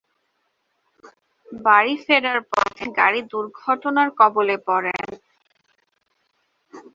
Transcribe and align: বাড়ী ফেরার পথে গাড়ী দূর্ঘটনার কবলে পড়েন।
বাড়ী 1.47 1.93
ফেরার 2.05 2.39
পথে 2.51 2.85
গাড়ী 2.99 3.19
দূর্ঘটনার 3.31 4.09
কবলে 4.19 4.55
পড়েন। 4.67 5.07